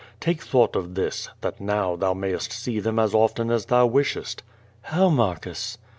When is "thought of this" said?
0.41-1.29